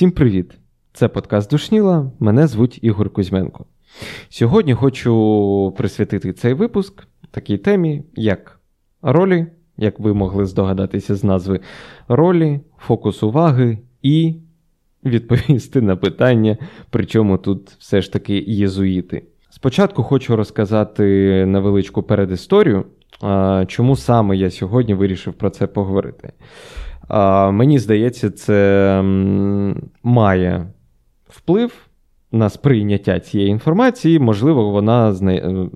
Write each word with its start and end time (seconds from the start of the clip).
Всім 0.00 0.10
привіт! 0.10 0.52
Це 0.92 1.08
подкаст 1.08 1.50
Душніла. 1.50 2.10
Мене 2.20 2.46
звуть 2.46 2.78
Ігор 2.82 3.10
Кузьменко. 3.10 3.64
Сьогодні 4.28 4.74
хочу 4.74 5.74
присвятити 5.76 6.32
цей 6.32 6.54
випуск 6.54 7.06
такій 7.30 7.58
темі, 7.58 8.02
як 8.14 8.60
ролі, 9.02 9.46
як 9.76 10.00
ви 10.00 10.14
могли 10.14 10.46
здогадатися 10.46 11.16
з 11.16 11.24
назви 11.24 11.60
ролі, 12.08 12.60
фокус 12.78 13.22
уваги 13.22 13.78
і 14.02 14.34
відповісти 15.04 15.80
на 15.80 15.96
питання, 15.96 16.56
причому 16.90 17.38
тут 17.38 17.70
все 17.70 18.02
ж 18.02 18.12
таки 18.12 18.44
єзуїти. 18.46 19.22
Спочатку 19.50 20.02
хочу 20.02 20.36
розказати 20.36 21.02
невеличку 21.46 22.02
передісторію, 22.02 22.84
чому 23.66 23.96
саме 23.96 24.36
я 24.36 24.50
сьогодні 24.50 24.94
вирішив 24.94 25.32
про 25.34 25.50
це 25.50 25.66
поговорити. 25.66 26.32
Мені 27.52 27.78
здається, 27.78 28.30
це 28.30 29.02
має 30.02 30.66
вплив 31.28 31.72
на 32.32 32.50
сприйняття 32.50 33.20
цієї 33.20 33.50
інформації, 33.50 34.18
можливо, 34.18 34.70
вона 34.70 35.12
знай... 35.12 35.68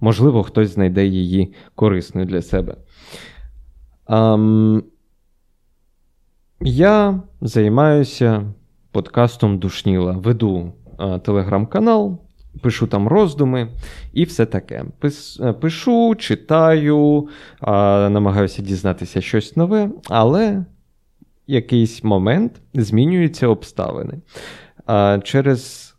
можливо, 0.00 0.42
хтось 0.42 0.74
знайде 0.74 1.06
її 1.06 1.54
корисною 1.74 2.26
для 2.26 2.42
себе. 2.42 2.76
Я 6.60 7.22
займаюся 7.40 8.42
подкастом 8.92 9.58
Душніла. 9.58 10.12
Веду 10.12 10.72
uh, 10.98 11.20
телеграм-канал, 11.20 12.18
пишу 12.62 12.86
там 12.86 13.08
роздуми 13.08 13.68
і 14.12 14.24
все 14.24 14.46
таке. 14.46 14.84
Е, 15.40 15.52
пишу, 15.52 16.14
читаю, 16.14 17.28
намагаюся 18.10 18.62
дізнатися 18.62 19.20
щось 19.20 19.56
нове, 19.56 19.90
але 20.08 20.64
якийсь 21.46 22.04
момент 22.04 22.52
змінюються 22.74 23.48
обставини. 23.48 24.14
Через 25.22 25.94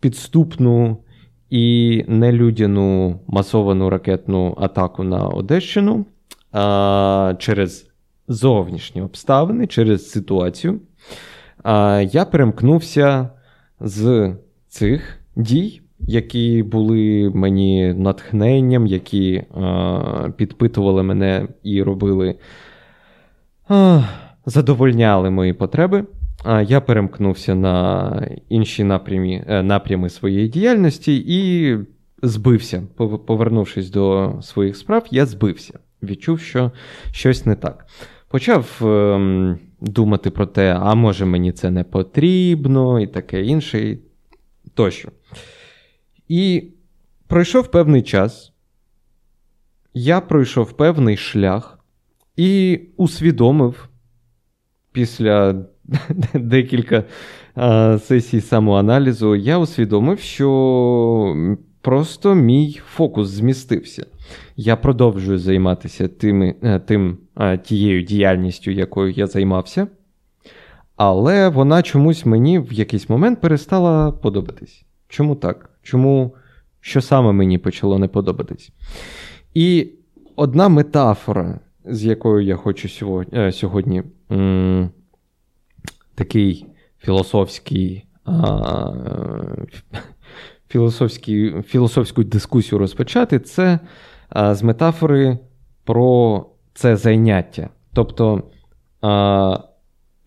підступну 0.00 0.96
і 1.50 2.04
нелюдяну 2.08 3.20
масовану 3.26 3.90
ракетну 3.90 4.56
атаку 4.60 5.04
на 5.04 5.28
Одещину, 5.28 6.06
через 7.38 7.90
зовнішні 8.28 9.02
обставини, 9.02 9.66
через 9.66 10.10
ситуацію, 10.10 10.80
я 12.02 12.26
перемкнувся 12.30 13.30
з 13.80 14.32
цих 14.68 15.19
дій, 15.42 15.80
які 15.98 16.62
були 16.62 17.30
мені 17.34 17.94
натхненням, 17.94 18.86
які 18.86 19.32
е, 19.34 19.46
підпитували 20.36 21.02
мене 21.02 21.48
і 21.62 21.82
робили, 21.82 22.34
е, 23.70 24.04
задовольняли 24.46 25.30
мої 25.30 25.52
потреби. 25.52 26.04
А 26.44 26.62
я 26.62 26.80
перемкнувся 26.80 27.54
на 27.54 28.26
інші 28.48 28.84
напрямі, 28.84 29.44
е, 29.48 29.62
напрями 29.62 30.08
своєї 30.08 30.48
діяльності 30.48 31.24
і 31.26 31.76
збився. 32.22 32.82
Повернувшись 33.26 33.90
до 33.90 34.34
своїх 34.42 34.76
справ, 34.76 35.06
я 35.10 35.26
збився. 35.26 35.78
Відчув, 36.02 36.40
що 36.40 36.72
щось 37.10 37.46
не 37.46 37.54
так. 37.54 37.86
Почав 38.28 38.80
е, 38.82 39.58
думати 39.80 40.30
про 40.30 40.46
те, 40.46 40.76
а 40.80 40.94
може 40.94 41.24
мені 41.24 41.52
це 41.52 41.70
не 41.70 41.84
потрібно, 41.84 43.00
і 43.00 43.06
таке 43.06 43.42
інше 43.42 43.98
тощо. 44.74 45.08
І 46.30 46.64
пройшов 47.26 47.70
певний 47.70 48.02
час, 48.02 48.52
я 49.94 50.20
пройшов 50.20 50.72
певний 50.72 51.16
шлях 51.16 51.78
і 52.36 52.80
усвідомив 52.96 53.88
після 54.92 55.64
декілька 56.34 57.04
а, 57.54 57.98
сесій 57.98 58.40
самоаналізу, 58.40 59.36
я 59.36 59.58
усвідомив, 59.58 60.20
що 60.20 61.56
просто 61.80 62.34
мій 62.34 62.80
фокус 62.94 63.28
змістився. 63.28 64.06
Я 64.56 64.76
продовжую 64.76 65.38
займатися 65.38 66.08
тими, 66.08 66.54
е, 66.62 66.80
тим, 66.80 67.18
тією 67.62 68.02
діяльністю, 68.02 68.70
якою 68.70 69.12
я 69.12 69.26
займався. 69.26 69.86
Але 70.96 71.48
вона 71.48 71.82
чомусь 71.82 72.26
мені 72.26 72.58
в 72.58 72.72
якийсь 72.72 73.08
момент 73.08 73.40
перестала 73.40 74.12
подобатись. 74.12 74.84
Чому 75.08 75.36
так? 75.36 75.69
Чому 75.82 76.34
що 76.80 77.00
саме 77.00 77.32
мені 77.32 77.58
почало 77.58 77.98
не 77.98 78.08
подобатись? 78.08 78.72
І 79.54 79.90
одна 80.36 80.68
метафора, 80.68 81.60
з 81.84 82.04
якою 82.04 82.46
я 82.46 82.56
хочу 82.56 82.88
сьогодні 82.88 83.38
е, 83.38 83.52
сьогодні 83.52 84.02
такий 86.14 86.66
філософський, 86.98 88.04
а, 88.24 88.92
філософський, 90.68 91.62
філософську 91.62 92.24
дискусію 92.24 92.78
розпочати, 92.78 93.38
це 93.38 93.78
а, 94.28 94.54
з 94.54 94.62
метафори 94.62 95.38
про 95.84 96.46
це 96.74 96.96
зайняття. 96.96 97.68
Тобто. 97.92 98.42
А, 99.00 99.58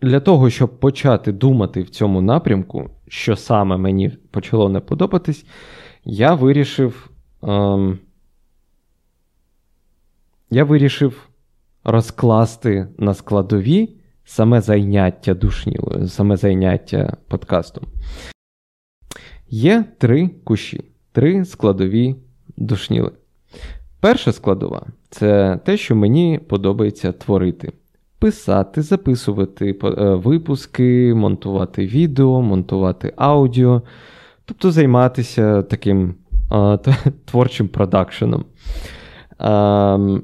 для 0.04 0.20
того, 0.20 0.50
щоб 0.50 0.80
почати 0.80 1.32
думати 1.32 1.82
в 1.82 1.90
цьому 1.90 2.20
напрямку, 2.20 2.90
що 3.08 3.36
саме 3.36 3.76
мені 3.76 4.08
почало 4.30 4.68
не 4.68 4.80
подобатись, 4.80 5.46
я 6.04 6.34
вирішив. 6.34 7.10
Ем, 7.42 7.98
я 10.50 10.64
вирішив 10.64 11.28
розкласти 11.84 12.88
на 12.98 13.14
складові 13.14 13.96
саме 14.24 14.60
зайняття 14.60 15.34
душнілою, 15.34 16.08
саме 16.08 16.36
зайняття 16.36 17.16
подкастом. 17.28 17.84
Є 19.48 19.84
три 19.98 20.28
кущі, 20.28 20.84
три 21.12 21.44
складові 21.44 22.16
душніли. 22.56 23.12
Перша 24.00 24.32
складова 24.32 24.86
це 25.10 25.60
те, 25.64 25.76
що 25.76 25.96
мені 25.96 26.40
подобається 26.48 27.12
творити 27.12 27.72
писати, 28.18 28.82
записувати 28.82 29.76
е, 29.84 30.14
випуски, 30.14 31.14
монтувати 31.14 31.86
відео, 31.86 32.42
монтувати 32.42 33.12
аудіо, 33.16 33.82
тобто 34.44 34.70
займатися 34.70 35.62
таким 35.62 36.14
творчим 37.24 37.68
продакшеном. 37.68 38.44
А, 39.38 40.18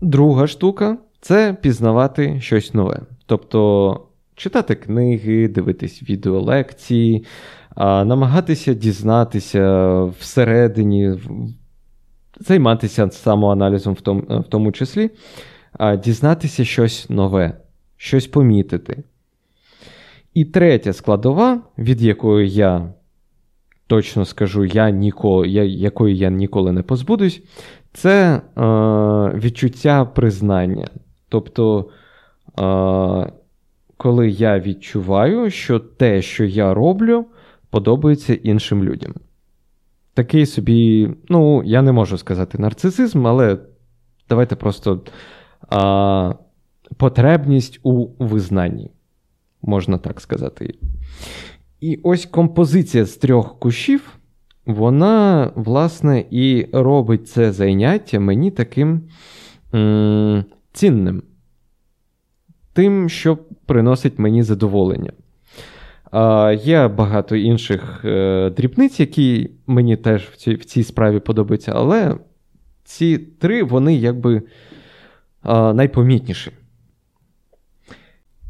Друга 0.00 0.46
штука 0.46 0.98
це 1.20 1.56
пізнавати 1.60 2.40
щось 2.40 2.74
нове. 2.74 3.00
Тобто 3.26 4.00
читати 4.34 4.74
книги, 4.74 5.48
дивитись 5.48 6.02
відеолекції, 6.02 7.24
намагатися 7.76 8.74
дізнатися 8.74 10.04
всередині, 10.04 11.14
займатися 12.40 13.10
самоаналізом 13.10 13.96
в 14.28 14.44
тому 14.48 14.72
числі 14.72 15.10
дізнатися 16.04 16.64
щось 16.64 17.10
нове, 17.10 17.56
щось 17.96 18.26
помітити. 18.26 19.02
І 20.34 20.44
третя 20.44 20.92
складова, 20.92 21.60
від 21.78 22.02
якої 22.02 22.50
я 22.50 22.92
точно 23.86 24.24
скажу, 24.24 24.64
я 24.64 24.90
ніколи, 24.90 25.48
я, 25.48 25.64
якої 25.64 26.16
я 26.16 26.30
ніколи 26.30 26.72
не 26.72 26.82
позбудусь, 26.82 27.42
це 27.92 28.34
е, 28.34 28.40
відчуття 29.38 30.04
признання. 30.04 30.88
Тобто, 31.28 31.88
е, 32.60 33.32
коли 33.96 34.30
я 34.30 34.60
відчуваю, 34.60 35.50
що 35.50 35.78
те, 35.78 36.22
що 36.22 36.44
я 36.44 36.74
роблю, 36.74 37.24
подобається 37.70 38.34
іншим 38.34 38.84
людям. 38.84 39.14
Такий 40.14 40.46
собі, 40.46 41.10
ну, 41.28 41.62
я 41.64 41.82
не 41.82 41.92
можу 41.92 42.18
сказати 42.18 42.58
нарцисизм, 42.58 43.26
але 43.26 43.58
давайте 44.28 44.56
просто 44.56 45.00
а, 45.68 46.34
потребність 46.96 47.80
у 47.82 48.06
визнанні, 48.18 48.90
можна 49.62 49.98
так 49.98 50.20
сказати. 50.20 50.74
І 51.80 52.00
ось 52.02 52.26
композиція 52.26 53.04
з 53.04 53.16
трьох 53.16 53.58
кущів, 53.58 54.18
вона, 54.66 55.50
власне, 55.54 56.24
і 56.30 56.66
робить 56.72 57.28
це 57.28 57.52
заняття 57.52 58.20
мені 58.20 58.50
таким 58.50 59.02
м- 59.74 60.44
цінним, 60.72 61.22
тим, 62.72 63.08
що 63.08 63.38
приносить 63.66 64.18
мені 64.18 64.42
задоволення. 64.42 65.12
А, 66.10 66.54
Є 66.62 66.88
багато 66.88 67.36
інших 67.36 68.00
е, 68.04 68.50
дрібниць, 68.56 69.00
які 69.00 69.50
мені 69.66 69.96
теж 69.96 70.22
в 70.22 70.36
цій, 70.36 70.54
в 70.54 70.64
цій 70.64 70.82
справі 70.84 71.20
подобаються, 71.20 71.72
але 71.74 72.16
ці 72.84 73.18
три, 73.18 73.62
вони 73.62 73.94
якби 73.94 74.42
а, 75.46 75.72
найпомітніші. 75.72 76.50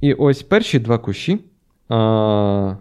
І 0.01 0.15
ось 0.15 0.43
перші 0.43 0.79
два 0.79 0.99
кущі 0.99 1.39
а, 1.89 2.77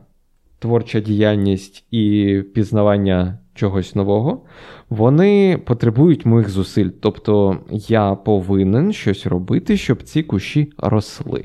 творча 0.60 1.00
діяльність 1.00 1.86
і 1.92 2.42
пізнавання 2.54 3.40
чогось 3.54 3.96
нового, 3.96 4.42
вони 4.90 5.58
потребують 5.66 6.26
моїх 6.26 6.50
зусиль. 6.50 6.90
Тобто 7.02 7.60
я 7.72 8.16
повинен 8.16 8.94
щось 8.94 9.26
робити, 9.26 9.78
щоб 9.78 10.04
ці 10.04 10.24
кущі 10.24 10.72
росли. 10.78 11.44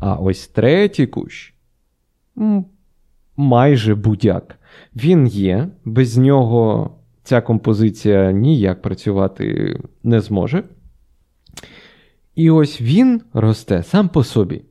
А 0.00 0.14
ось 0.14 0.48
третій 0.48 1.06
кущ 1.06 1.54
майже 3.36 3.94
будь-як. 3.94 4.58
Він 4.96 5.26
є, 5.26 5.68
без 5.84 6.16
нього 6.16 6.90
ця 7.22 7.40
композиція 7.40 8.32
ніяк 8.32 8.82
працювати 8.82 9.76
не 10.02 10.20
зможе. 10.20 10.64
І 12.34 12.50
ось 12.50 12.80
він 12.80 13.22
росте 13.32 13.82
сам 13.82 14.08
по 14.08 14.24
собі. 14.24 14.62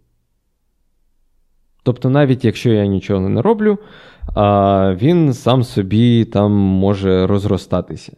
Тобто, 1.84 2.10
навіть 2.10 2.46
якщо 2.46 2.70
я 2.70 2.86
нічого 2.86 3.30
не 3.30 3.42
роблю, 3.42 3.78
він 5.02 5.34
сам 5.34 5.64
собі 5.64 6.26
там 6.26 6.52
може 6.52 7.28
розростатися. 7.28 8.14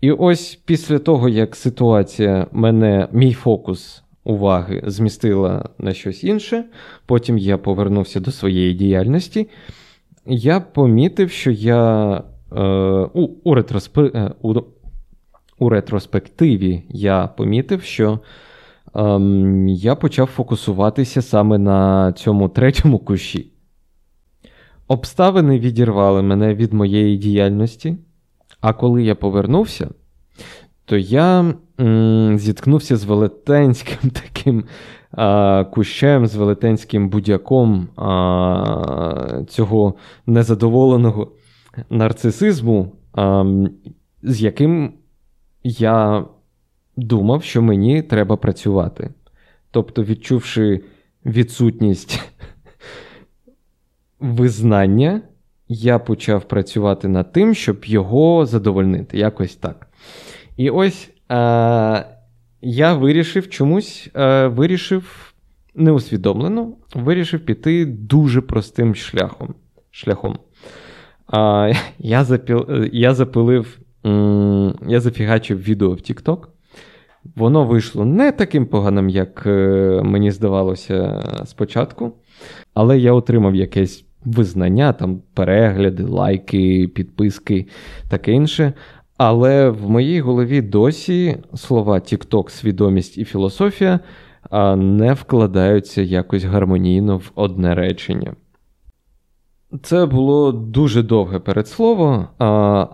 І 0.00 0.12
ось 0.12 0.54
після 0.64 0.98
того, 0.98 1.28
як 1.28 1.56
ситуація 1.56 2.46
мене, 2.52 3.08
мій 3.12 3.32
фокус 3.32 4.02
уваги 4.24 4.82
змістила 4.86 5.68
на 5.78 5.92
щось 5.94 6.24
інше, 6.24 6.64
потім 7.06 7.38
я 7.38 7.58
повернувся 7.58 8.20
до 8.20 8.30
своєї 8.30 8.74
діяльності, 8.74 9.48
я 10.26 10.60
помітив, 10.60 11.30
що 11.30 11.50
я 11.50 12.16
е, 12.52 12.62
у, 13.12 13.28
у, 13.44 13.54
ретроспе, 13.54 14.10
е, 14.14 14.30
у, 14.42 14.54
у 15.58 15.68
ретроспективі 15.68 16.82
я 16.88 17.26
помітив, 17.26 17.82
що 17.82 18.18
ем, 18.94 19.68
я 19.68 19.94
почав 19.94 20.26
фокусуватися 20.26 21.22
саме 21.22 21.58
на 21.58 22.12
цьому 22.12 22.48
третьому 22.48 22.98
кущі. 22.98 23.52
Обставини 24.88 25.58
відірвали 25.58 26.22
мене 26.22 26.54
від 26.54 26.72
моєї 26.72 27.16
діяльності, 27.16 27.96
а 28.60 28.72
коли 28.72 29.02
я 29.02 29.14
повернувся, 29.14 29.90
то 30.84 30.96
я 30.96 31.54
м, 31.80 32.38
зіткнувся 32.38 32.96
з 32.96 33.04
велетенським 33.04 34.10
таким 34.10 34.64
а, 35.12 35.64
кущем, 35.64 36.26
з 36.26 36.34
велетенським 36.34 37.08
будяком 37.08 37.88
а, 37.96 39.42
цього 39.48 39.94
незадоволеного 40.26 41.32
нарцисизму, 41.90 42.92
а, 43.12 43.44
з 44.22 44.42
яким 44.42 44.92
я 45.64 46.24
думав, 46.96 47.42
що 47.42 47.62
мені 47.62 48.02
треба 48.02 48.36
працювати. 48.36 49.10
Тобто, 49.70 50.04
відчувши 50.04 50.80
відсутність 51.26 52.22
визнання, 54.20 55.22
я 55.68 55.98
почав 55.98 56.48
працювати 56.48 57.08
над 57.08 57.32
тим, 57.32 57.54
щоб 57.54 57.84
його 57.84 58.46
задовольнити. 58.46 59.18
Якось 59.18 59.56
так. 59.56 59.88
І 60.56 60.70
ось 60.70 61.10
е, 61.30 62.06
я 62.60 62.94
вирішив 62.94 63.50
чомусь, 63.50 64.10
е, 64.16 64.46
вирішив 64.46 65.32
неусвідомлено, 65.74 66.72
вирішив 66.94 67.40
піти 67.40 67.86
дуже 67.86 68.40
простим 68.40 68.94
шляхом. 68.94 69.54
шляхом. 69.90 70.38
Е, 71.34 71.76
я, 71.98 72.24
запіл, 72.24 72.66
я 72.92 73.14
запилив, 73.14 73.78
я 74.88 75.00
зафігачив 75.00 75.62
відео 75.62 75.90
в 75.90 75.96
TikTok. 75.96 76.51
Воно 77.36 77.64
вийшло 77.64 78.04
не 78.04 78.32
таким 78.32 78.66
поганим, 78.66 79.08
як 79.08 79.42
е, 79.46 80.00
мені 80.04 80.30
здавалося 80.30 81.22
спочатку, 81.44 82.12
але 82.74 82.98
я 82.98 83.12
отримав 83.12 83.54
якесь 83.54 84.04
визнання, 84.24 84.92
там 84.92 85.22
перегляди, 85.34 86.04
лайки, 86.04 86.88
підписки, 86.94 87.66
таке 88.10 88.32
інше. 88.32 88.72
Але 89.16 89.70
в 89.70 89.90
моїй 89.90 90.20
голові 90.20 90.62
досі 90.62 91.36
слова 91.54 91.94
TikTok, 91.94 92.50
свідомість 92.50 93.18
і 93.18 93.24
філософія 93.24 94.00
не 94.76 95.12
вкладаються 95.12 96.02
якось 96.02 96.44
гармонійно 96.44 97.16
в 97.16 97.30
одне 97.34 97.74
речення. 97.74 98.34
Це 99.82 100.06
було 100.06 100.52
дуже 100.52 101.02
довге 101.02 101.38
передслово, 101.38 102.28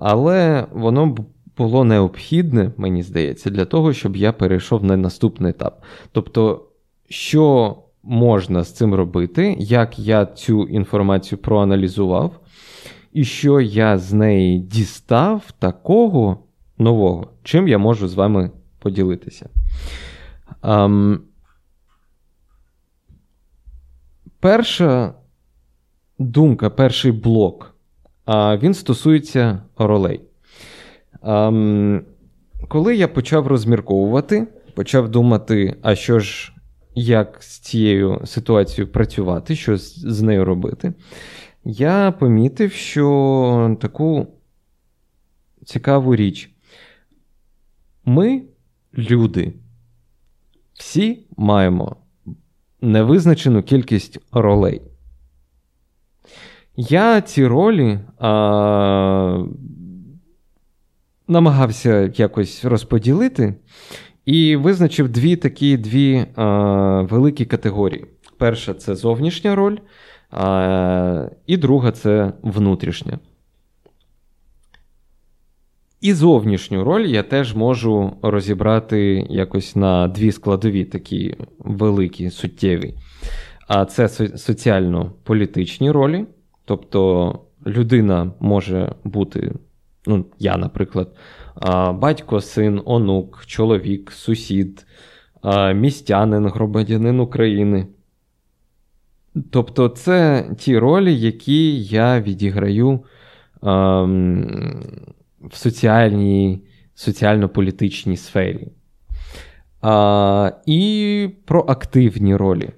але 0.01 0.67
воно 0.73 1.17
було 1.58 1.84
необхідне, 1.84 2.72
мені 2.76 3.02
здається, 3.02 3.50
для 3.50 3.64
того, 3.64 3.93
щоб 3.93 4.16
я 4.16 4.32
перейшов 4.32 4.84
на 4.84 4.96
наступний 4.96 5.50
етап. 5.50 5.82
Тобто, 6.12 6.64
що 7.08 7.76
можна 8.02 8.64
з 8.64 8.72
цим 8.72 8.94
робити, 8.94 9.56
як 9.58 9.99
я 9.99 10.26
цю 10.26 10.62
інформацію 10.62 11.38
проаналізував, 11.38 12.40
і 13.12 13.25
що 13.25 13.60
я 13.60 13.99
з 13.99 14.12
неї 14.12 14.58
дістав 14.58 15.52
такого 15.58 16.38
нового, 16.78 17.31
чим 17.43 17.69
я 17.69 17.78
можу 17.78 18.08
з 18.08 18.14
вами 18.14 18.50
поділитися. 18.78 19.49
Um, 20.62 21.19
перша 24.40 25.14
думка, 26.19 26.70
перший 26.70 27.12
блок, 27.12 27.75
він 28.62 28.75
стосується 28.75 29.62
ролей. 29.76 30.28
Um, 31.23 32.00
коли 32.69 32.97
я 32.97 33.09
почав 33.09 33.47
розмірковувати, 33.47 34.47
почав 34.75 35.09
думати, 35.09 35.76
а 35.82 35.94
що 35.94 36.19
ж 36.19 36.53
як 36.94 37.43
з 37.43 37.59
цією 37.59 38.20
ситуацією 38.25 38.93
працювати, 38.93 39.56
що 39.56 39.76
з 39.76 40.23
нею 40.23 40.44
робити, 40.44 40.93
я 41.65 42.12
помітив, 42.12 42.73
що 42.73 43.76
таку 43.81 44.26
цікаву 45.65 46.17
річ. 46.17 46.50
Ми, 48.05 48.43
люди, 48.99 49.53
всі 50.75 51.26
маємо 51.37 51.97
невизначену 52.81 53.62
кількість 53.62 54.19
ролей. 54.32 54.82
Я 56.76 57.20
ці 57.20 57.47
ролі 57.47 58.00
а, 58.19 59.44
намагався 61.29 62.13
якось 62.15 62.65
розподілити 62.65 63.55
і 64.25 64.57
визначив 64.57 65.09
дві 65.09 65.37
такі 65.37 65.77
дві 65.77 66.27
а, 66.37 67.03
великі 67.03 67.45
категорії. 67.45 68.05
Перша 68.39 68.75
це 68.75 68.95
зовнішня 68.95 69.55
роль, 69.55 69.77
а, 70.31 71.29
і 71.47 71.57
друга 71.57 71.93
це 71.93 72.33
внутрішня. 72.43 73.19
І 76.01 76.13
зовнішню 76.13 76.85
роль 76.85 77.07
я 77.07 77.23
теж 77.23 77.55
можу 77.55 78.13
розібрати 78.23 79.27
якось 79.31 79.77
на 79.77 80.09
дві 80.09 80.33
складові, 80.33 80.85
такі 80.85 81.37
великі, 81.59 82.31
суттєві. 82.31 82.95
А 83.69 83.85
це 83.85 84.09
соціально-політичні 84.39 85.91
ролі. 85.91 86.27
Тобто 86.65 87.32
людина 87.67 88.32
може 88.41 88.94
бути, 89.05 89.53
ну, 90.08 90.24
я, 90.38 90.56
наприклад, 90.56 91.17
батько, 91.94 92.41
син, 92.41 92.82
онук, 92.84 93.46
чоловік, 93.46 94.12
сусід, 94.12 94.86
містянин, 95.74 96.46
громадянин 96.46 97.20
України. 97.20 97.86
Тобто, 99.50 99.88
це 99.88 100.44
ті 100.58 100.79
ролі, 100.79 101.20
які 101.20 101.82
я 101.84 102.20
відіграю 102.20 103.00
в 105.41 105.53
соціальній, 105.53 106.62
соціально-політичній 106.94 108.17
сфері. 108.17 108.69
А, 109.81 110.53
І 110.67 111.31
про 111.44 111.65
активні 111.69 112.36
ролі. 112.36 112.70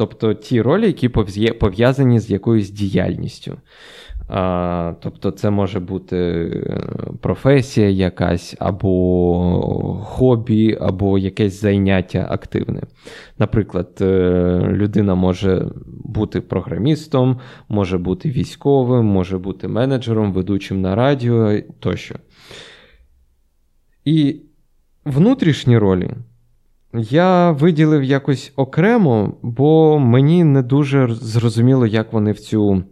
Тобто 0.00 0.34
ті 0.34 0.62
ролі, 0.62 0.86
які 0.86 1.08
пов'язані 1.52 2.20
з 2.20 2.30
якоюсь 2.30 2.70
діяльністю. 2.70 3.56
А, 4.28 4.94
Тобто, 5.00 5.30
це 5.30 5.50
може 5.50 5.80
бути 5.80 6.16
е, 6.16 6.80
професія 7.20 7.88
якась, 7.88 8.56
або 8.58 10.00
хобі, 10.04 10.78
або 10.80 11.18
якесь 11.18 11.60
зайняття 11.60 12.26
активне. 12.30 12.82
Наприклад, 13.38 13.98
е, 14.00 14.60
людина 14.72 15.14
може 15.14 15.70
бути 16.04 16.40
програмістом, 16.40 17.38
може 17.68 17.98
бути 17.98 18.30
військовим, 18.30 19.06
може 19.06 19.38
бути 19.38 19.68
менеджером, 19.68 20.32
ведучим 20.32 20.80
на 20.80 20.94
радіо 20.94 21.60
тощо. 21.80 22.14
І 24.04 24.40
внутрішні 25.04 25.78
ролі. 25.78 26.10
Я 26.94 27.50
виділив 27.50 28.02
якось 28.02 28.52
окремо, 28.56 29.34
бо 29.42 29.98
мені 29.98 30.44
не 30.44 30.62
дуже 30.62 31.08
зрозуміло, 31.14 31.86
як 31.86 32.12
вони 32.12 32.32
в 32.32 32.40
цю 32.40 32.84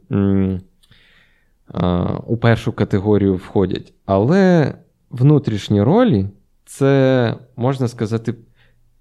у 2.27 2.37
першу 2.37 2.73
категорію 2.73 3.35
входять. 3.35 3.93
Але 4.07 4.75
внутрішні 5.11 5.83
ролі 5.83 6.27
це, 6.65 7.35
можна 7.57 7.89
сказати, 7.89 8.35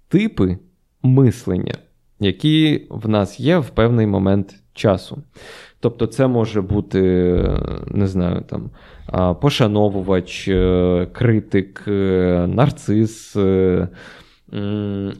типи 0.08 0.58
мислення, 1.02 1.74
які 2.20 2.86
в 2.90 3.08
нас 3.08 3.40
є 3.40 3.58
в 3.58 3.70
певний 3.70 4.06
момент 4.06 4.54
часу. 4.72 5.22
Тобто, 5.80 6.06
це 6.06 6.26
може 6.26 6.62
бути, 6.62 7.00
не 7.86 8.06
знаю, 8.06 8.44
там, 8.48 8.70
пошановувач, 9.34 10.48
е, 10.48 11.08
критик, 11.12 11.84
е, 11.88 12.46
нарцис, 12.48 13.36
е, 13.36 13.88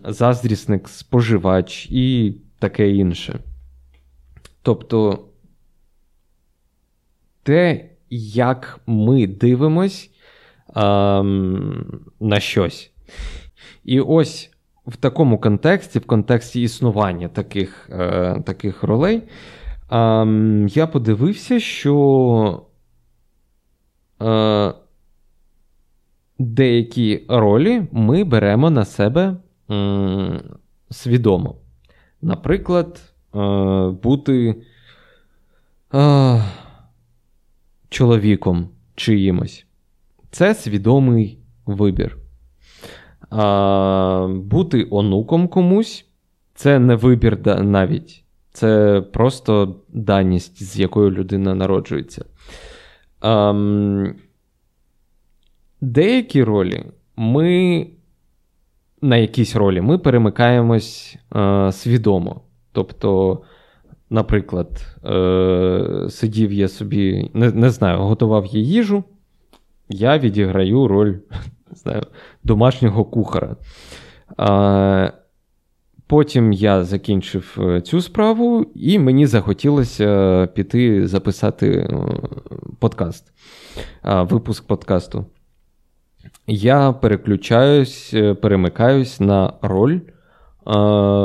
заздрісник, 0.05 0.89
споживач 0.89 1.87
і 1.91 2.35
таке 2.59 2.91
інше. 2.91 3.41
Тобто 4.63 5.25
те, 7.43 7.91
як 8.11 8.81
ми 8.87 9.27
дивимось 9.27 10.11
на 12.21 12.41
щось. 12.41 12.93
І 13.85 14.01
ось 14.01 14.51
в 14.87 14.97
такому 14.97 15.39
контексті, 15.39 15.99
в 15.99 16.07
контексті 16.07 16.63
існування 16.63 17.29
таких 17.29 17.91
е, 17.93 18.43
таких 18.47 18.83
ролей, 18.83 19.17
е, 19.17 19.27
я 20.69 20.87
подивився, 20.87 21.61
що 21.61 22.63
е, 24.23 24.73
деякі 26.39 27.25
ролі 27.29 27.83
ми 27.93 28.25
беремо 28.25 28.71
на 28.71 28.85
себе 28.85 29.37
е, 29.71 30.41
свідомо. 30.91 31.57
Наприклад, 32.23 33.01
е, 33.35 33.39
бути 34.03 34.55
е, 35.95 36.43
чоловіком 37.89 38.69
чиїмось. 38.95 39.67
Це 40.31 40.55
свідомий 40.55 41.39
вибір. 41.67 42.17
А, 43.31 44.29
Бути 44.31 44.87
онуком 44.91 45.49
комусь 45.49 46.07
це 46.55 46.79
не 46.79 46.95
вибір 46.95 47.39
навіть. 47.63 48.25
Це 48.53 49.01
просто 49.13 49.77
даність, 49.89 50.63
з 50.63 50.79
якою 50.79 51.11
людина 51.11 51.55
народжується. 51.55 52.25
А, 53.21 53.53
Деякі 55.81 56.45
ролі 56.45 56.85
ми 57.17 57.87
на 59.03 59.17
якісь 59.17 59.57
ролі 59.57 59.81
ми 59.81 59.99
перемикаємось 59.99 61.17
а, 61.31 61.73
свідомо. 61.73 62.41
Тобто, 62.73 63.39
наприклад, 64.11 64.97
е, 65.05 66.07
сидів 66.11 66.53
я 66.53 66.69
собі, 66.69 67.31
не, 67.35 67.51
не 67.51 67.71
знаю, 67.71 67.99
готував 67.99 68.47
я 68.47 68.61
їжу, 68.61 69.05
я 69.89 70.19
відіграю 70.19 70.89
роль 70.89 71.15
не 71.71 71.77
знаю, 71.77 72.03
домашнього 72.45 73.05
кухара. 73.05 73.57
А, 74.37 75.11
Потім 76.07 76.53
я 76.53 76.85
закінчив 76.85 77.59
е, 77.61 77.81
цю 77.81 78.01
справу, 78.01 78.67
і 78.75 78.99
мені 78.99 79.27
захотілося 79.27 80.47
піти 80.55 81.07
записати 81.07 81.71
е, 81.71 81.99
подкаст, 82.79 83.33
випуск 84.05 84.67
подкасту. 84.67 85.27
Я 86.51 86.93
переключаюсь, 86.93 88.15
е, 88.15 88.35
перемикаюсь 88.35 89.21
на 89.21 89.53
роль 89.63 90.01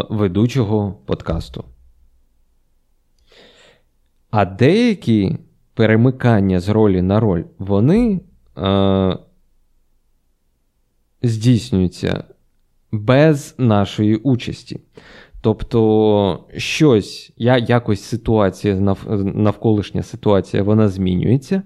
ведучого 0.09 0.93
подкасту. 1.05 1.65
А 4.31 4.45
деякі 4.45 5.37
перемикання 5.73 6.59
з 6.59 6.69
ролі 6.69 7.01
на 7.01 7.19
роль, 7.19 7.43
вони 7.59 8.21
здійснюється 11.21 12.23
без 12.91 13.55
нашої 13.57 14.15
участі. 14.15 14.79
Тобто, 15.41 16.45
щось, 16.57 17.33
я, 17.37 17.57
якось 17.57 18.03
ситуація, 18.03 18.75
навколишня 19.35 20.03
ситуація, 20.03 20.63
вона 20.63 20.89
змінюється, 20.89 21.63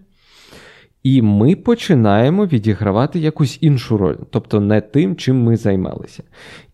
і 1.07 1.21
ми 1.21 1.55
починаємо 1.55 2.45
відігравати 2.45 3.19
якусь 3.19 3.57
іншу 3.61 3.97
роль, 3.97 4.15
тобто 4.29 4.59
не 4.59 4.81
тим, 4.81 5.15
чим 5.15 5.43
ми 5.43 5.57
займалися. 5.57 6.23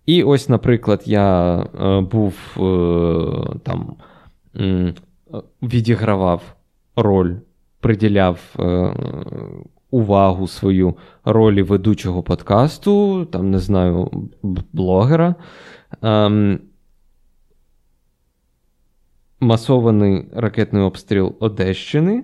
І 0.05 0.23
ось, 0.23 0.49
наприклад, 0.49 1.03
я 1.05 1.57
е, 1.59 2.01
був 2.01 2.33
е, 2.57 3.59
там, 3.63 3.95
е, 4.55 4.93
відігравав 5.63 6.55
роль, 6.95 7.33
приділяв 7.79 8.39
е, 8.59 8.93
увагу 9.91 10.47
свою 10.47 10.97
ролі 11.25 11.63
ведучого 11.63 12.23
подкасту, 12.23 13.25
там, 13.25 13.51
не 13.51 13.59
знаю, 13.59 14.11
блогера. 14.73 15.35
Ем, 16.01 16.59
Масований 19.39 20.25
ракетний 20.33 20.83
обстріл 20.83 21.35
Одещини, 21.39 22.23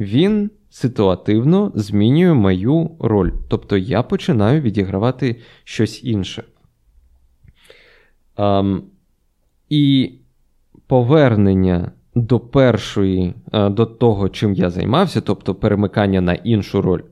він 0.00 0.50
ситуативно 0.70 1.72
змінює 1.74 2.34
мою 2.34 2.90
роль. 3.00 3.30
Тобто 3.48 3.76
я 3.76 4.02
починаю 4.02 4.60
відігравати 4.60 5.40
щось 5.64 6.04
інше. 6.04 6.44
Um, 8.36 8.80
і 9.68 10.12
повернення 10.86 11.92
до 12.14 12.40
першої, 12.40 13.34
е, 13.52 13.68
до 13.68 13.86
того, 13.86 14.28
чим 14.28 14.54
я 14.54 14.70
займався, 14.70 15.20
тобто 15.20 15.54
перемикання 15.54 16.20
на 16.20 16.34
іншу 16.34 16.82
роль, 16.82 17.02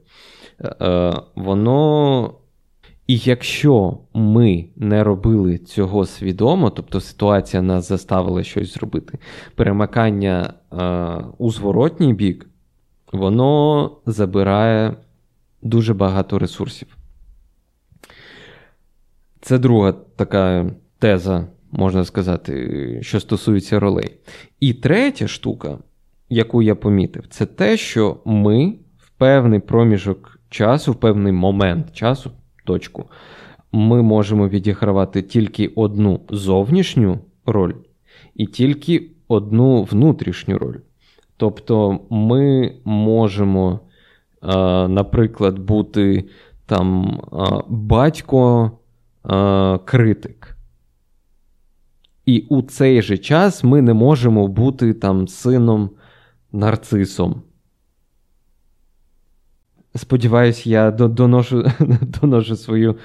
е, 0.61 1.13
воно. 1.35 2.35
І 3.07 3.17
якщо 3.19 3.99
ми 4.15 4.65
не 4.77 5.05
робили 5.05 5.59
цього 5.59 6.07
свідомо, 6.07 6.71
тобто 6.71 7.01
ситуація 7.01 7.63
нас 7.63 7.89
заставила 7.89 8.43
щось 8.43 8.75
зробити, 8.75 9.19
перемикання 9.55 10.53
е, 10.73 11.25
у 11.39 11.51
зворотній 11.51 12.15
бік, 12.15 12.47
воно 13.13 13.91
забирає 14.07 14.97
дуже 15.63 15.95
багато 15.95 16.39
ресурсів. 16.39 16.97
Це 19.41 19.59
друга 19.59 19.93
така 19.93 20.71
теза 20.99 21.47
можна 21.71 22.05
сказати, 22.05 22.99
що 23.03 23.21
стосується 23.21 23.81
ролей. 23.81 24.15
І 24.61 24.75
третя 24.75 25.29
штука, 25.29 25.79
яку 26.29 26.63
я 26.63 26.75
помітив, 26.75 27.27
це 27.31 27.47
те, 27.47 27.77
що 27.77 28.21
ми 28.25 28.75
в 28.99 29.11
певний 29.11 29.61
проміжок 29.61 30.41
часу, 30.51 30.93
в 30.93 30.97
певний 30.97 31.33
момент 31.33 31.93
часу, 31.93 32.31
точку, 32.65 33.11
ми 33.73 34.03
можемо 34.03 34.49
відігравати 34.49 35.23
тільки 35.23 35.69
одну 35.69 36.21
зовнішню 36.31 37.19
роль 37.47 37.75
і 38.35 38.47
тільки 38.47 39.11
одну 39.29 39.83
внутрішню 39.83 40.59
роль. 40.59 40.77
Тобто 41.39 42.01
ми 42.11 42.75
можемо, 42.85 43.81
наприклад, 44.89 45.59
бути 45.59 46.29
там 46.67 47.21
батько-критик. 47.69 50.57
І 52.27 52.47
у 52.49 52.63
цей 52.63 53.03
же 53.03 53.19
час 53.19 53.65
ми 53.65 53.83
не 53.83 53.95
можемо 53.95 54.49
бути 54.49 54.95
там 54.95 55.29
сином 55.29 55.91
нарцисом. 56.53 57.43
Сподіваюсь, 59.95 60.67
я 60.67 60.91
доношу 60.91 61.65
доношу 62.21 62.57
свою 62.57 62.97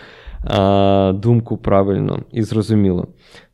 а, 0.43 1.13
думку 1.15 1.57
правильно 1.57 2.19
і 2.31 2.43
зрозуміло. 2.43 3.07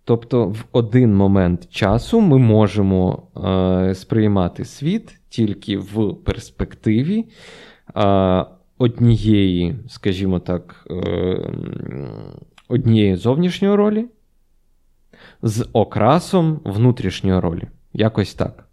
Тобто, 0.10 0.46
в 0.46 0.66
один 0.72 1.16
момент 1.16 1.70
часу 1.70 2.22
ми 2.22 2.38
можемо 2.38 3.28
а, 3.34 3.94
сприймати 3.96 4.66
світ 4.66 5.20
тільки 5.30 5.78
в 5.78 6.14
перспективі 6.14 7.26
а, 7.94 8.46
однієї, 8.78 9.76
скажімо 9.88 10.40
так, 10.40 10.88
е, 10.92 11.52
однієї 12.68 13.16
зовнішньої 13.16 13.76
ролі 13.76 14.06
з 15.42 15.68
окрасом 15.74 16.62
внутрішньої 16.64 17.40
ролі. 17.40 17.68
Якось 17.94 18.34
так. 18.34 18.70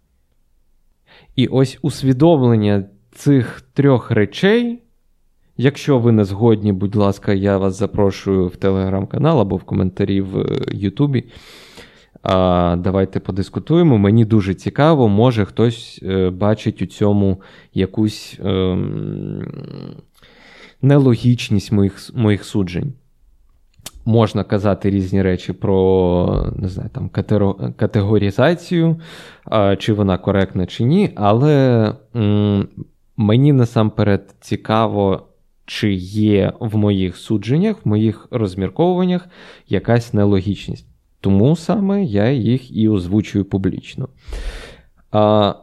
І 1.35 1.47
ось 1.47 1.79
усвідомлення 1.81 2.85
цих 3.11 3.61
трьох 3.73 4.11
речей. 4.11 4.83
Якщо 5.57 5.99
ви 5.99 6.11
не 6.11 6.25
згодні, 6.25 6.73
будь 6.73 6.95
ласка, 6.95 7.33
я 7.33 7.57
вас 7.57 7.79
запрошую 7.79 8.47
в 8.47 8.55
телеграм-канал 8.55 9.41
або 9.41 9.55
в 9.55 9.63
коментарі 9.63 10.21
в 10.21 10.37
е, 10.39 10.45
Ютубі. 10.71 11.23
А, 12.23 12.75
Давайте 12.79 13.19
подискутуємо. 13.19 13.97
Мені 13.97 14.25
дуже 14.25 14.53
цікаво, 14.53 15.09
може 15.09 15.45
хтось 15.45 15.99
е, 16.03 16.29
бачить 16.29 16.81
у 16.81 16.85
цьому 16.85 17.41
якусь 17.73 18.39
е, 18.45 18.77
нелогічність 20.81 21.71
моїх, 21.71 22.09
моїх 22.15 22.43
суджень 22.43 22.93
можна 24.05 24.43
казати 24.43 24.89
різні 24.89 25.21
речі 25.21 25.53
про 25.53 26.53
не 26.55 26.67
знаю, 26.67 26.89
там, 26.93 27.09
категорізацію, 27.75 29.01
чи 29.77 29.93
вона 29.93 30.17
коректна, 30.17 30.65
чи 30.65 30.83
ні, 30.83 31.09
але 31.15 31.93
мені 33.17 33.53
насамперед 33.53 34.35
цікаво, 34.39 35.27
чи 35.67 35.93
є 35.93 36.53
в 36.59 36.77
моїх 36.77 37.17
судженнях, 37.17 37.85
в 37.85 37.87
моїх 37.87 38.27
розмірковуваннях 38.31 39.27
якась 39.67 40.13
нелогічність. 40.13 40.87
Тому 41.21 41.55
саме 41.55 42.03
я 42.03 42.31
їх 42.31 42.71
і 42.71 42.89
озвучую 42.89 43.45
публічно. 43.45 44.09
А, 45.11 45.53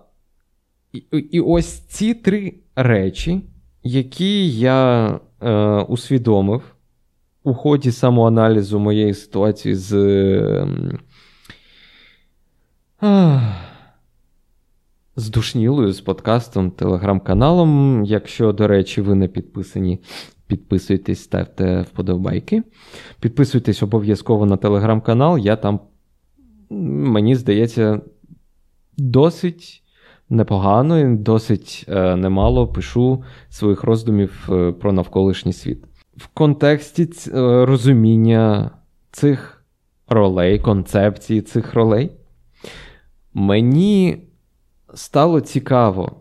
І, 0.92 0.98
і 1.18 1.40
ось 1.40 1.78
ці 1.78 2.14
три 2.14 2.54
речі, 2.76 3.40
які 3.82 4.50
я 4.50 5.08
е, 5.42 5.52
усвідомив 5.88 6.62
у 7.42 7.54
ході 7.54 7.92
самоаналізу 7.92 8.78
моєї 8.78 9.14
ситуації 9.14 9.74
з. 9.74 9.92
Ем, 9.92 10.98
з 15.34 15.36
душнілою, 15.36 15.92
з 15.92 16.00
подкастом, 16.00 16.70
телеграм-каналом. 16.70 18.04
Якщо, 18.04 18.52
до 18.52 18.68
речі, 18.68 19.00
ви 19.00 19.14
не 19.14 19.28
підписані, 19.28 20.00
підписуйтесь, 20.46 21.22
ставте 21.22 21.82
вподобайки. 21.82 22.62
Підписуйтесь 23.20 23.82
обов'язково 23.82 24.46
на 24.46 24.56
телеграм-канал. 24.56 25.38
Я 25.38 25.56
там, 25.56 25.80
мені 26.70 27.34
здається, 27.34 28.00
досить 28.96 29.82
непогано 30.30 31.00
і 31.00 31.16
досить 31.16 31.84
е, 31.88 32.16
немало 32.16 32.68
пишу 32.68 33.24
своїх 33.48 33.84
роздумів 33.84 34.48
е, 34.52 34.72
про 34.72 34.92
навколишній 34.92 35.52
світ. 35.52 35.84
В 36.16 36.26
контексті 36.26 37.06
ц, 37.06 37.30
е, 37.30 37.66
розуміння 37.66 38.70
цих 39.10 39.64
ролей, 40.08 40.58
концепції 40.58 41.42
цих 41.42 41.74
ролей, 41.74 42.10
мені 43.32 44.24
стало 44.94 45.40
цікаво, 45.40 46.16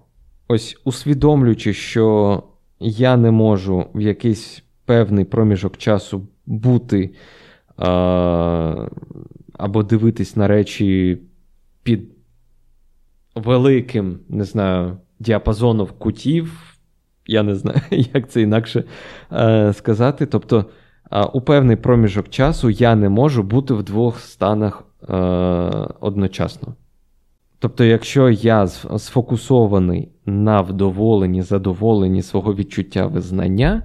ось 0.47 0.81
усвідомлюючи, 0.83 1.73
що 1.73 2.43
я 2.79 3.17
не 3.17 3.31
можу 3.31 3.85
в 3.93 4.01
якийсь 4.01 4.63
певний 4.85 5.25
проміжок 5.25 5.77
часу 5.77 6.27
бути 6.45 7.03
е, 7.03 7.83
або 9.53 9.83
дивитись 9.83 10.35
на 10.35 10.47
речі 10.47 11.17
під 11.83 12.13
великим, 13.35 14.19
не 14.29 14.43
знаю, 14.43 14.97
діапазоном 15.19 15.87
кутів. 15.97 16.77
Я 17.27 17.43
не 17.43 17.55
знаю, 17.55 17.81
як 17.91 18.29
це 18.29 18.41
інакше 18.41 18.83
е, 19.31 19.73
сказати. 19.73 20.25
Тобто, 20.25 20.65
е, 21.11 21.23
у 21.23 21.41
певний 21.41 21.75
проміжок 21.75 22.29
часу 22.29 22.69
я 22.69 22.95
не 22.95 23.09
можу 23.09 23.43
бути 23.43 23.73
в 23.73 23.83
двох 23.83 24.19
станах 24.19 24.83
е, 25.09 25.13
одночасно. 25.99 26.75
Тобто, 27.63 27.83
якщо 27.83 28.29
я 28.29 28.67
сфокусований 28.97 30.09
на 30.25 30.61
вдоволенні, 30.61 31.41
задоволенні 31.41 32.21
свого 32.21 32.55
відчуття 32.55 33.07
визнання, 33.07 33.83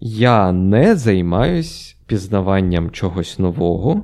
я 0.00 0.52
не 0.52 0.96
займаюсь 0.96 1.96
пізнаванням 2.06 2.90
чогось 2.90 3.38
нового, 3.38 4.02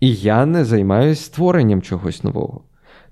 і 0.00 0.14
я 0.14 0.46
не 0.46 0.64
займаюсь 0.64 1.20
створенням 1.20 1.82
чогось 1.82 2.24
нового. 2.24 2.64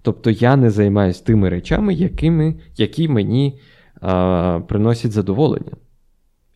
Тобто 0.03 0.31
я 0.31 0.57
не 0.57 0.71
займаюся 0.71 1.25
тими 1.25 1.49
речами, 1.49 1.95
якими, 1.95 2.55
які 2.77 3.09
мені 3.09 3.61
а, 4.01 4.61
приносять 4.69 5.13
задоволення, 5.13 5.73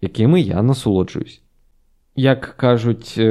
якими 0.01 0.41
я 0.41 0.63
насолоджуюсь. 0.63 1.43
Як 2.17 2.55
кажуть, 2.57 3.15
е, 3.19 3.23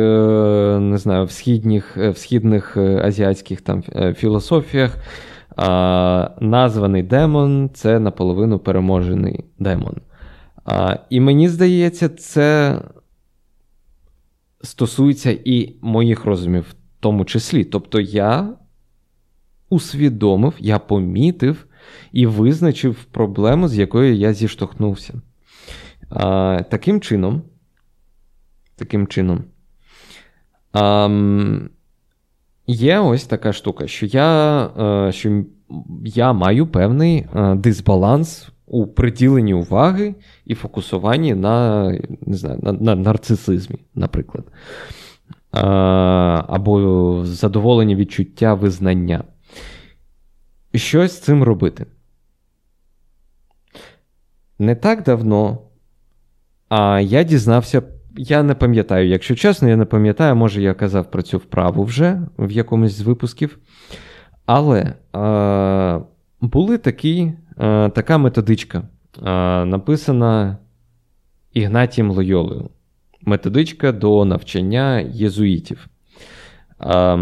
не 0.81 0.97
знаю, 0.97 1.25
в 1.25 1.31
східних 1.31 1.97
в 1.97 2.17
східних 2.17 2.77
е, 2.77 3.01
азіатських 3.03 3.61
там 3.61 3.83
е, 3.95 4.13
філософіях, 4.13 4.97
названий 6.41 7.03
демон 7.03 7.69
це 7.73 7.99
наполовину 7.99 8.59
переможений 8.59 9.45
демон. 9.59 9.95
І 11.09 11.19
мені 11.19 11.49
здається, 11.49 12.09
це 12.09 12.79
стосується 14.61 15.37
і 15.45 15.75
моїх 15.81 16.25
розумів 16.25 16.65
в 16.69 16.75
тому 16.99 17.25
числі. 17.25 17.63
Тобто 17.63 17.99
я 17.99 18.49
усвідомив, 19.69 20.53
я 20.59 20.79
помітив 20.79 21.65
і 22.11 22.25
визначив 22.25 23.03
проблему, 23.03 23.67
з 23.67 23.77
якою 23.77 24.15
я 24.15 24.33
зіштовхнувся. 24.33 25.21
Таким 26.69 27.01
чином, 27.01 27.41
таким 28.79 29.07
чином, 29.07 29.43
а, 30.73 31.09
є 32.67 32.99
ось 32.99 33.25
така 33.25 33.53
штука, 33.53 33.87
що 33.87 34.05
я 34.05 35.09
що 35.11 35.43
я 36.05 36.33
маю 36.33 36.67
певний 36.67 37.25
дисбаланс 37.55 38.49
у 38.67 38.87
приділенні 38.87 39.53
уваги 39.53 40.15
і 40.45 40.55
фокусуванні 40.55 41.35
на 41.35 41.89
не 42.21 42.37
знаю, 42.37 42.59
на, 42.61 42.73
на 42.73 42.95
нарцисизмі, 42.95 43.77
наприклад. 43.95 44.45
А, 45.51 46.43
Або 46.47 47.25
задоволення 47.25 47.95
відчуття 47.95 48.53
визнання 48.53 49.23
щось 50.75 51.11
з 51.11 51.19
цим 51.19 51.43
робити. 51.43 51.85
Не 54.59 54.75
так 54.75 55.03
давно. 55.03 55.57
А 56.69 56.99
я 56.99 57.23
дізнався, 57.23 57.83
я 58.17 58.43
не 58.43 58.55
пам'ятаю, 58.55 59.07
якщо 59.07 59.35
чесно, 59.35 59.69
я 59.69 59.75
не 59.75 59.85
пам'ятаю, 59.85 60.35
може 60.35 60.61
я 60.61 60.73
казав 60.73 61.11
про 61.11 61.21
цю 61.21 61.37
вправу 61.37 61.83
вже 61.83 62.21
в 62.37 62.51
якомусь 62.51 62.93
з 62.93 63.01
випусків. 63.01 63.59
Але 64.45 64.93
а, 65.13 65.99
були 66.41 66.77
такі, 66.77 67.33
а, 67.57 67.89
така 67.95 68.17
методичка, 68.17 68.83
а, 69.23 69.65
написана 69.65 70.57
Ігнатієм 71.53 72.11
Лойолою. 72.11 72.69
Методичка 73.21 73.91
до 73.91 74.25
навчання 74.25 74.99
єзуїтів. 74.99 75.87
А, 76.77 77.15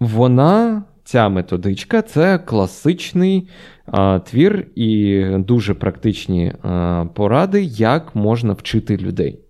вона, 0.00 0.82
ця 1.04 1.28
методичка, 1.28 2.02
це 2.02 2.38
класичний 2.38 3.48
а, 3.86 4.18
твір 4.18 4.66
і 4.74 5.24
дуже 5.38 5.74
практичні 5.74 6.52
а, 6.62 7.04
поради, 7.14 7.62
як 7.62 8.14
можна 8.14 8.52
вчити 8.52 8.96
людей. 8.96 9.40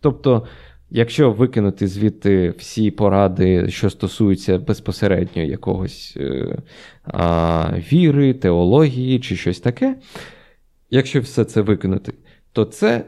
Тобто, 0.00 0.46
якщо 0.90 1.32
викинути 1.32 1.86
звідти 1.86 2.54
всі 2.58 2.90
поради, 2.90 3.70
що 3.70 3.90
стосуються 3.90 4.58
безпосередньо 4.58 5.42
якогось 5.42 6.16
е, 6.20 6.58
а, 7.04 7.72
віри, 7.92 8.34
теології 8.34 9.20
чи 9.20 9.36
щось 9.36 9.60
таке, 9.60 9.96
якщо 10.90 11.20
все 11.20 11.44
це 11.44 11.60
викинути, 11.60 12.12
то 12.52 12.64
це. 12.64 13.04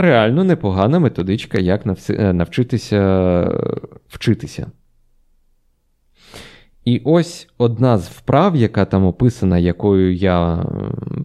Реально 0.00 0.44
непогана 0.44 0.98
методичка, 0.98 1.58
як 1.58 1.86
навчитися 2.18 3.00
вчитися. 4.08 4.70
І 6.88 7.00
ось 7.04 7.48
одна 7.58 7.98
з 7.98 8.08
вправ, 8.08 8.56
яка 8.56 8.84
там 8.84 9.04
описана, 9.04 9.58
якою 9.58 10.14
я 10.14 10.66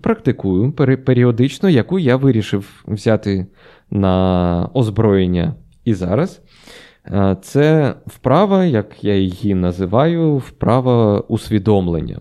практикую 0.02 0.72
періодично, 1.06 1.70
яку 1.70 2.00
я 2.00 2.16
вирішив 2.16 2.84
взяти 2.88 3.48
на 3.92 4.70
озброєння 4.74 5.56
і 5.86 5.94
зараз. 5.94 6.42
Це 7.42 7.96
вправа, 8.06 8.66
як 8.66 9.04
я 9.04 9.16
її 9.16 9.56
називаю, 9.56 10.38
вправа 10.38 11.20
усвідомлення. 11.20 12.20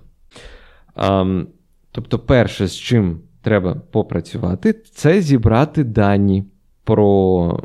Тобто, 1.92 2.18
перше, 2.18 2.66
з 2.66 2.76
чим 2.76 3.20
треба 3.42 3.74
попрацювати, 3.74 4.72
це 4.72 5.20
зібрати 5.20 5.84
дані 5.84 6.44
про 6.84 7.62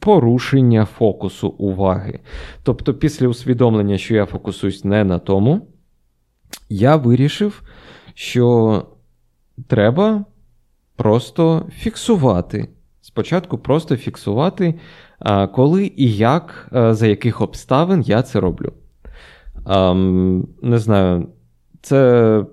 порушення 0.00 0.84
фокусу 0.84 1.48
уваги. 1.48 2.20
Тобто, 2.62 2.94
після 2.94 3.28
усвідомлення, 3.28 3.98
що 3.98 4.14
я 4.14 4.26
фокусуюсь 4.26 4.84
не 4.84 5.04
на 5.04 5.18
тому, 5.18 5.68
я 6.68 6.96
вирішив, 6.96 7.62
що 8.14 8.82
треба 9.66 10.24
просто 10.96 11.66
фіксувати. 11.72 12.68
Спочатку 13.00 13.58
просто 13.58 13.96
фіксувати, 13.96 14.74
коли 15.54 15.92
і 15.96 16.12
як, 16.12 16.68
за 16.90 17.06
яких 17.06 17.40
обставин 17.40 18.02
я 18.02 18.22
це 18.22 18.40
роблю. 18.40 18.72
Не 20.62 20.78
знаю, 20.78 21.28
це 21.82 22.44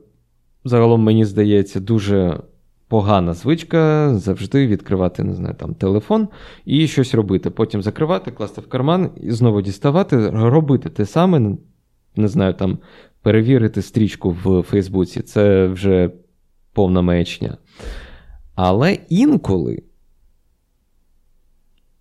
загалом 0.64 1.04
мені 1.04 1.26
здається 1.26 1.80
дуже 1.80 2.40
погана 2.88 3.34
звичка 3.34 4.12
завжди 4.18 4.68
відкривати, 4.68 5.24
не 5.24 5.34
знаю, 5.34 5.56
там 5.60 5.74
телефон 5.74 6.28
і 6.66 6.88
щось 6.88 7.14
робити. 7.14 7.50
Потім 7.50 7.82
закривати, 7.82 8.32
класти 8.32 8.62
в 8.62 8.70
карман 8.70 9.10
і 9.22 9.32
знову 9.32 9.62
діставати, 9.62 10.30
робити 10.30 10.90
те 10.90 11.06
саме, 11.06 11.58
не 12.16 12.28
знаю, 12.28 12.54
там 12.54 12.78
перевірити 13.22 13.82
стрічку 13.82 14.38
в 14.44 14.62
Фейсбуці. 14.62 15.22
Це 15.22 15.68
вже 15.68 16.12
повна 16.74 17.02
маячня. 17.02 17.58
Але 18.56 18.98
інколи 19.10 19.84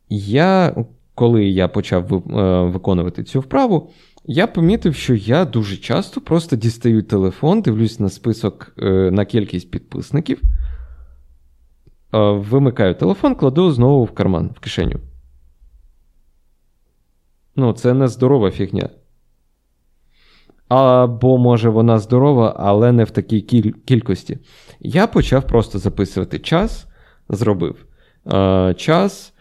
я, 0.09 0.75
коли 1.15 1.45
я 1.45 1.69
почав 1.69 2.15
е, 2.15 2.21
виконувати 2.63 3.25
цю 3.25 3.41
вправу, 3.41 3.91
я 4.27 4.47
помітив, 4.47 4.95
що 4.95 5.15
я 5.15 5.45
дуже 5.45 5.77
часто 5.77 6.21
просто 6.21 6.57
дістаю 6.57 7.03
телефон, 7.03 7.63
дивлюсь 7.63 8.01
на 8.01 8.09
список 8.09 8.73
е, 8.79 9.11
на 9.11 9.25
кількість 9.25 9.71
підписників. 9.71 10.43
Вимикаю 12.21 12.95
телефон, 12.95 13.35
кладу 13.35 13.73
знову 13.73 14.05
в 14.05 14.11
карман, 14.11 14.51
в 14.57 14.61
кишеню. 14.61 15.01
Ну, 17.57 17.73
це 17.73 17.95
не 17.95 18.09
здорова 18.09 18.51
фігня. 18.51 18.89
Або, 20.69 21.39
може, 21.39 21.69
вона 21.69 21.99
здорова, 21.99 22.57
але 22.59 22.93
не 22.93 23.05
в 23.05 23.11
такій 23.11 23.41
кіль- 23.41 23.73
кількості. 23.85 24.39
Я 24.81 25.07
почав 25.07 25.47
просто 25.47 25.79
записувати 25.79 26.39
час, 26.39 26.87
зробив. 27.29 27.87
Е, 28.33 28.75
час, 28.75 29.33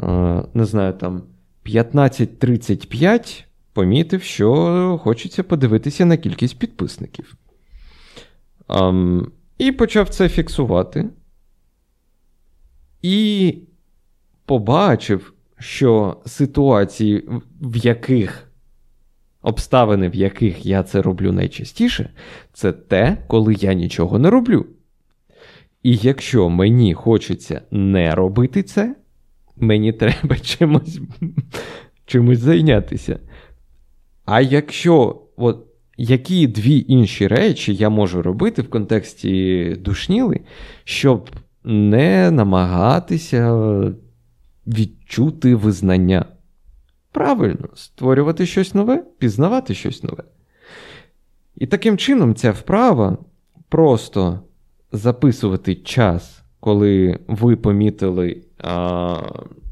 е, 0.00 0.06
не 0.54 0.64
знаю, 0.64 0.92
там 0.92 1.22
15.35 1.64 3.44
помітив, 3.72 4.22
що 4.22 5.00
хочеться 5.02 5.42
подивитися 5.42 6.04
на 6.04 6.16
кількість 6.16 6.58
підписників. 6.58 7.36
Um, 8.68 9.26
і 9.58 9.72
почав 9.72 10.08
це 10.08 10.28
фіксувати. 10.28 11.08
І 13.02 13.54
побачив, 14.46 15.32
що 15.58 16.16
ситуації, 16.26 17.28
в 17.60 17.76
яких 17.76 18.52
обставини, 19.42 20.08
в 20.08 20.14
яких 20.14 20.66
я 20.66 20.82
це 20.82 21.02
роблю 21.02 21.32
найчастіше, 21.32 22.10
це 22.52 22.72
те, 22.72 23.16
коли 23.26 23.54
я 23.54 23.72
нічого 23.72 24.18
не 24.18 24.30
роблю. 24.30 24.66
І 25.82 25.96
якщо 25.96 26.48
мені 26.48 26.94
хочеться 26.94 27.62
не 27.70 28.14
робити 28.14 28.62
це, 28.62 28.96
мені 29.56 29.92
треба 29.92 30.36
чимось 30.42 31.00
чимось 32.06 32.38
зайнятися. 32.38 33.18
А 34.24 34.40
якщо 34.40 35.22
от, 35.36 35.66
які 35.96 36.46
дві 36.46 36.84
інші 36.88 37.26
речі 37.26 37.74
я 37.74 37.88
можу 37.88 38.22
робити 38.22 38.62
в 38.62 38.70
контексті 38.70 39.64
душніли, 39.80 40.40
щоб 40.84 41.30
не 41.64 42.30
намагатися 42.30 43.54
відчути 44.66 45.54
визнання? 45.54 46.24
Правильно, 47.12 47.68
створювати 47.74 48.46
щось 48.46 48.74
нове, 48.74 49.04
пізнавати 49.18 49.74
щось 49.74 50.02
нове. 50.02 50.22
І 51.56 51.66
таким 51.66 51.98
чином 51.98 52.34
ця 52.34 52.50
вправа 52.50 53.18
просто 53.68 54.40
записувати 54.92 55.74
час, 55.74 56.42
коли 56.60 57.18
ви 57.26 57.56
помітили 57.56 58.42
а, 58.58 59.16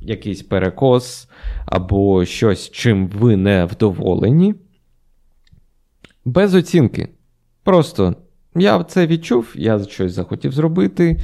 якийсь 0.00 0.42
перекос 0.42 1.28
або 1.66 2.24
щось, 2.24 2.70
чим 2.70 3.08
ви 3.08 3.36
не 3.36 3.64
вдоволені. 3.64 4.54
Без 6.24 6.54
оцінки. 6.54 7.08
Просто 7.64 8.14
я 8.54 8.84
це 8.84 9.06
відчув, 9.06 9.52
я 9.54 9.84
щось 9.84 10.12
захотів 10.12 10.52
зробити. 10.52 11.20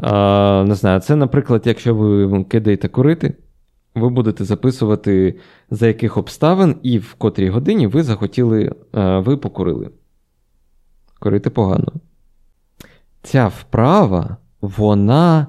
А, 0.00 0.64
Не 0.68 0.74
знаю, 0.74 1.00
це, 1.00 1.16
наприклад, 1.16 1.62
якщо 1.64 1.94
ви 1.94 2.44
кидаєте 2.44 2.88
курити, 2.88 3.34
ви 3.94 4.08
будете 4.08 4.44
записувати, 4.44 5.38
за 5.70 5.86
яких 5.86 6.16
обставин 6.16 6.76
і 6.82 6.98
в 6.98 7.14
котрій 7.14 7.48
годині 7.48 7.86
ви 7.86 8.02
захотіли, 8.02 8.72
ви 8.92 9.36
покурили. 9.36 9.90
Курити 11.20 11.50
погано. 11.50 11.92
Ця 13.22 13.48
вправа, 13.48 14.36
вона 14.60 15.46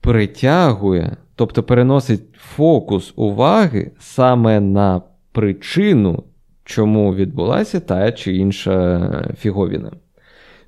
притягує, 0.00 1.16
тобто 1.34 1.62
переносить 1.62 2.22
фокус 2.34 3.12
уваги 3.16 3.90
саме 3.98 4.60
на 4.60 5.02
причину, 5.32 6.24
чому 6.64 7.14
відбулася 7.14 7.80
та 7.80 8.12
чи 8.12 8.36
інша 8.36 9.34
фіговіна, 9.38 9.92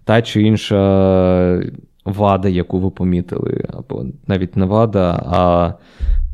та 0.05 0.23
чи 0.23 0.43
інша 0.43 1.63
вада, 2.09 2.49
яку 2.49 2.79
ви 2.81 2.91
помітили, 2.91 3.65
або 3.69 4.07
навіть 4.27 4.57
не 4.57 4.65
вада, 4.65 5.23
а 5.27 5.73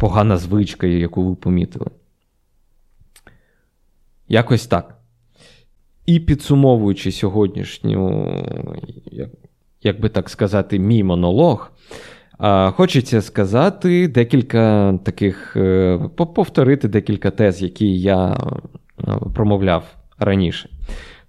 погана 0.01 0.37
звичка, 0.37 0.87
яку 0.87 1.29
ви 1.29 1.35
помітили. 1.35 1.91
Якось 4.29 4.67
так. 4.67 4.99
І 6.07 6.21
підсумовуючи 6.21 7.13
сьогоднішню, 7.13 8.29
як 9.83 10.01
би 10.01 10.09
так 10.09 10.31
сказати, 10.31 10.79
мій 10.79 11.03
монолог, 11.03 11.71
Хочеться 12.71 13.23
сказати 13.23 14.09
декілька 14.09 14.95
таких, 15.05 15.57
е, 15.57 15.99
повторити 16.17 16.89
декілька 16.89 17.31
тез, 17.31 17.63
які 17.63 18.01
я 18.01 18.33
е, 18.33 19.19
промовляв 19.35 19.85
раніше. 20.19 20.69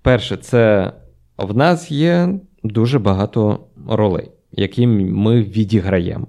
Перше, 0.02 0.38
це 0.38 0.92
в 1.38 1.58
нас 1.58 1.92
є 1.92 2.30
дуже 2.64 3.00
багато 3.00 3.60
ролей, 3.88 4.32
які 4.56 4.88
ми 4.88 5.42
відіграємо. 5.42 6.28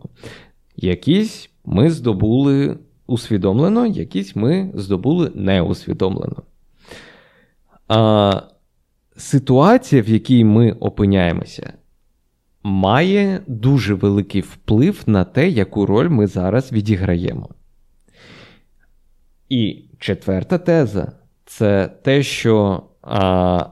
Якісь 0.76 1.50
ми 1.64 1.90
здобули 1.90 2.78
усвідомлено, 3.06 3.86
якісь 3.86 4.36
ми 4.36 4.70
здобули 4.74 5.32
неусвідомлено. 5.34 6.42
А 7.88 8.42
Ситуація, 9.16 10.02
в 10.02 10.08
якій 10.08 10.44
ми 10.44 10.72
опиняємося, 10.72 11.72
має 12.62 13.40
дуже 13.46 13.94
великий 13.94 14.40
вплив 14.40 15.02
на 15.06 15.24
те, 15.24 15.48
яку 15.48 15.86
роль 15.86 16.08
ми 16.08 16.26
зараз 16.26 16.72
відіграємо. 16.72 17.48
І 19.48 19.84
четверта 19.98 20.58
теза 20.58 21.12
це 21.44 21.86
те, 22.02 22.22
що 22.22 22.82
а, 23.02 23.66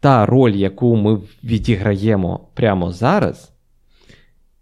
та 0.00 0.26
роль, 0.26 0.52
яку 0.52 0.96
ми 0.96 1.20
відіграємо 1.44 2.48
прямо 2.54 2.92
зараз, 2.92 3.52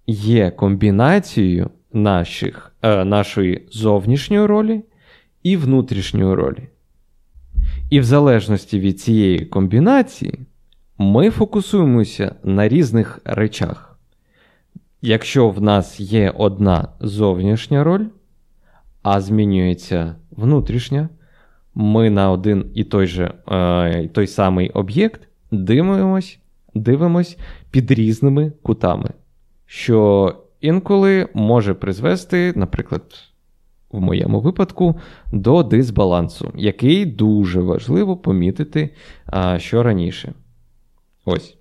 є 0.07 0.51
комбінацією 0.51 1.71
наших, 1.93 2.73
а, 2.81 3.05
нашої 3.05 3.69
зовнішньої 3.71 4.47
ролі 4.47 4.83
і 5.43 5.57
внутрішньої 5.57 6.35
ролі. 6.35 6.69
І 7.91 8.01
в 8.01 8.05
залежності 8.05 8.81
від 8.81 9.01
цієї 9.01 9.39
комбінації 9.39 10.39
ми 10.99 11.31
фокусуємося 11.31 12.35
на 12.45 12.69
різних 12.69 13.21
речах. 13.25 13.99
Якщо 15.03 15.51
в 15.51 15.63
нас 15.63 16.01
є 16.01 16.31
одна 16.37 16.89
зовнішня 17.01 17.85
роль, 17.85 18.07
а 19.03 19.21
змінюється 19.21 20.17
внутрішня, 20.31 21.09
ми 21.75 22.11
на 22.11 22.31
один 22.31 22.71
і 22.75 22.85
той 22.85 23.07
же 23.07 23.35
е, 23.49 24.09
той 24.09 24.27
самий 24.27 24.71
об'єкт 24.71 25.29
дивимось, 25.51 26.39
дивимось 26.75 27.39
під 27.71 27.91
різними 27.91 28.53
кутами, 28.63 29.11
що 29.67 30.35
інколи 30.61 31.29
може 31.35 31.75
призвести, 31.75 32.53
наприклад, 32.57 33.03
в 33.91 34.01
моєму 34.01 34.41
випадку, 34.41 34.95
до 35.33 35.63
дисбалансу, 35.63 36.53
який 36.55 37.07
дуже 37.07 37.61
важливо 37.61 38.17
помітити 38.17 38.91
а, 39.27 39.59
що 39.59 39.83
раніше. 39.83 40.33
Ось. 41.25 41.57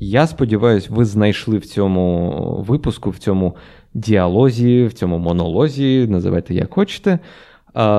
Я 0.00 0.26
сподіваюся, 0.26 0.88
ви 0.90 1.04
знайшли 1.04 1.58
в 1.58 1.66
цьому 1.66 2.64
випуску, 2.68 3.10
в 3.10 3.18
цьому 3.18 3.56
діалозі, 3.94 4.84
в 4.84 4.92
цьому 4.92 5.18
монолозі, 5.18 6.06
називайте 6.08 6.54
як 6.54 6.74
хочете, 6.74 7.18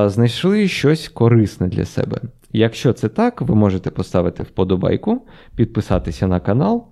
знайшли 0.06 0.68
щось 0.68 1.10
корисне 1.10 1.68
для 1.68 1.86
себе. 1.86 2.22
Якщо 2.52 2.94
це 2.94 3.10
так, 3.10 3.42
ви 3.42 3.56
можете 3.56 3.90
поставити 3.90 4.44
вподобайку, 4.44 5.22
підписатися 5.56 6.28
на 6.28 6.40
канал. 6.40 6.88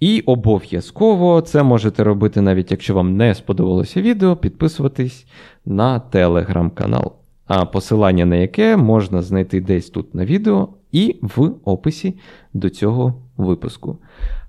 І 0.00 0.20
обов'язково 0.20 1.40
це 1.40 1.62
можете 1.62 2.04
робити, 2.04 2.40
навіть 2.40 2.70
якщо 2.70 2.94
вам 2.94 3.16
не 3.16 3.34
сподобалося 3.34 4.02
відео, 4.02 4.36
підписуватись 4.36 5.26
на 5.66 6.00
телеграм-канал, 6.00 7.12
а 7.46 7.64
посилання 7.64 8.24
на 8.24 8.36
яке 8.36 8.76
можна 8.76 9.22
знайти 9.22 9.60
десь 9.60 9.90
тут 9.90 10.14
на 10.14 10.24
відео 10.24 10.68
і 10.92 11.16
в 11.22 11.50
описі 11.64 12.14
до 12.54 12.70
цього 12.70 13.14
випуску. 13.36 13.98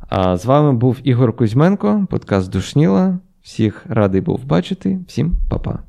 А 0.09 0.38
з 0.38 0.45
вами 0.45 0.73
був 0.73 0.97
Ігор 1.03 1.35
Кузьменко, 1.35 2.07
подкаст 2.09 2.51
Душніла. 2.51 3.19
Всіх 3.41 3.85
радий 3.89 4.21
був 4.21 4.45
бачити. 4.45 4.99
Всім 5.07 5.35
па-па. 5.49 5.88